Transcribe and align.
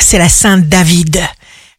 c'est 0.00 0.18
la 0.18 0.28
Sainte 0.28 0.68
David. 0.68 1.22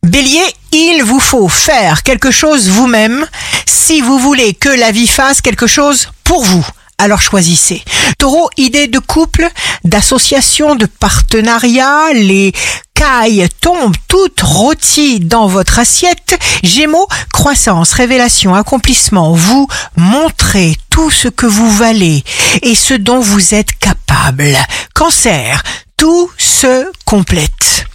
Bélier, 0.04 0.44
il 0.72 1.04
vous 1.04 1.20
faut 1.20 1.48
faire 1.48 2.02
quelque 2.02 2.32
chose 2.32 2.70
vous-même 2.70 3.28
si 3.68 4.02
vous 4.02 4.18
voulez 4.18 4.54
que 4.54 4.70
la 4.70 4.92
vie 4.92 5.08
fasse 5.08 5.42
quelque 5.42 5.68
chose 5.68 6.10
pour 6.24 6.44
vous. 6.44 6.66
Alors 6.98 7.22
choisissez. 7.22 7.84
Taureau, 8.18 8.50
idée 8.58 8.88
de 8.88 9.00
couple, 9.00 9.48
d'association, 9.84 10.76
de 10.76 10.86
partenariat, 10.88 12.14
les 12.14 12.52
cailles 12.96 13.48
tombent 13.60 13.96
toutes 14.08 14.42
rôties 14.42 15.20
dans 15.20 15.48
votre 15.48 15.78
assiette. 15.78 16.40
Gémeaux, 16.64 17.08
croissance, 17.32 17.94
révélation, 17.94 18.56
accomplissement. 18.56 19.34
Vous 19.34 19.68
montrez 19.98 20.78
tout 20.90 21.12
ce 21.12 21.28
que 21.28 21.46
vous 21.46 21.70
valez 21.70 22.24
et 22.64 22.76
ce 22.76 22.96
dont 22.96 23.20
vous 23.20 23.54
êtes 23.54 23.78
capable. 23.78 24.58
Cancer, 24.96 25.64
tout 25.98 26.32
se 26.38 26.88
complète. 27.12 27.88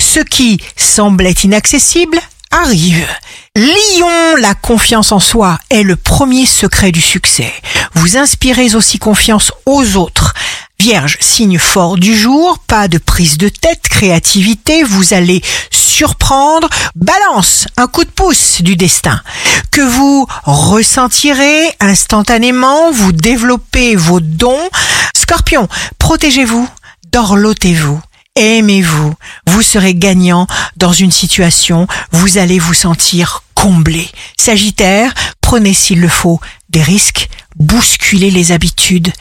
Ce 0.00 0.18
qui 0.18 0.60
semblait 0.74 1.30
inaccessible 1.44 2.18
arrive. 2.50 3.06
Lion, 3.54 4.34
la 4.40 4.56
confiance 4.56 5.12
en 5.12 5.20
soi 5.20 5.60
est 5.70 5.84
le 5.84 5.94
premier 5.94 6.44
secret 6.44 6.90
du 6.90 7.00
succès. 7.00 7.52
Vous 7.94 8.16
inspirez 8.16 8.74
aussi 8.74 8.98
confiance 8.98 9.52
aux 9.64 9.94
autres. 9.94 10.34
Vierge, 10.80 11.18
signe 11.20 11.56
fort 11.56 11.98
du 11.98 12.16
jour, 12.16 12.58
pas 12.66 12.88
de 12.88 12.98
prise 12.98 13.38
de 13.38 13.48
tête, 13.48 13.82
créativité, 13.88 14.82
vous 14.82 15.14
allez 15.14 15.40
surprendre. 15.70 16.68
Balance, 16.96 17.68
un 17.76 17.86
coup 17.86 18.02
de 18.02 18.10
pouce 18.10 18.60
du 18.60 18.74
destin 18.74 19.22
que 19.70 19.82
vous 19.82 20.26
ressentirez 20.42 21.76
instantanément, 21.78 22.90
vous 22.90 23.12
développez 23.12 23.94
vos 23.94 24.18
dons. 24.18 24.68
Scorpion, 25.14 25.68
protégez-vous, 26.00 26.68
dorlotez-vous. 27.12 28.00
Aimez-vous, 28.40 29.14
vous 29.48 29.62
serez 29.62 29.96
gagnant 29.96 30.46
dans 30.76 30.92
une 30.92 31.10
situation, 31.10 31.88
vous 32.12 32.38
allez 32.38 32.60
vous 32.60 32.72
sentir 32.72 33.42
comblé. 33.54 34.08
Sagittaire, 34.38 35.12
prenez 35.40 35.74
s'il 35.74 36.00
le 36.00 36.06
faut 36.06 36.38
des 36.70 36.80
risques, 36.80 37.28
bousculez 37.56 38.30
les 38.30 38.52
habitudes, 38.52 39.12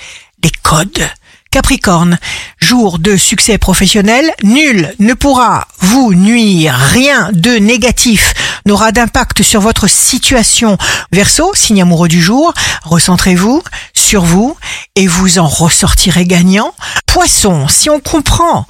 les 0.44 0.52
codes. 0.62 1.10
Capricorne, 1.50 2.20
jour 2.60 3.00
de 3.00 3.18
succès 3.18 3.58
professionnel, 3.58 4.32
nul 4.44 4.94
ne 5.00 5.16
pourra 5.16 5.68
vous 5.80 6.14
nuire, 6.14 6.76
rien 6.76 7.32
de 7.34 7.54
négatif 7.54 8.36
n'aura 8.68 8.92
d'impact 8.92 9.42
sur 9.42 9.62
votre 9.62 9.90
situation. 9.90 10.78
Verseau, 11.12 11.56
signe 11.56 11.82
amoureux 11.82 12.08
du 12.08 12.22
jour, 12.22 12.54
recentrez-vous 12.84 13.64
sur 13.96 14.24
vous 14.24 14.56
et 14.96 15.08
vous 15.08 15.40
en 15.40 15.48
ressortirez 15.48 16.26
gagnant. 16.26 16.76
Poisson, 17.08 17.68
si 17.68 17.90
on 17.90 18.00
comprend 18.00 18.68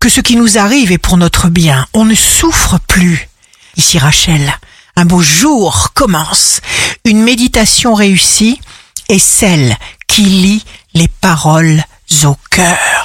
que 0.00 0.08
ce 0.08 0.22
qui 0.22 0.36
nous 0.36 0.56
arrive 0.56 0.90
est 0.92 0.98
pour 0.98 1.18
notre 1.18 1.48
bien, 1.48 1.86
on 1.92 2.06
ne 2.06 2.14
souffre 2.14 2.78
plus. 2.88 3.28
Ici 3.76 3.98
Rachel, 3.98 4.52
un 4.96 5.04
beau 5.04 5.20
jour 5.20 5.90
commence. 5.94 6.60
Une 7.04 7.22
méditation 7.22 7.94
réussie 7.94 8.58
est 9.10 9.18
celle 9.18 9.76
qui 10.06 10.22
lit 10.22 10.64
les 10.94 11.08
paroles 11.08 11.84
au 12.24 12.36
cœur. 12.50 12.99